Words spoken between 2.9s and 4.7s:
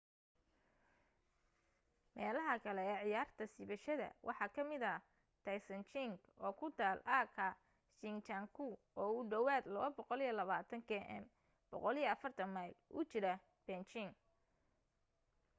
ee ciyaarta siibashada waxa ka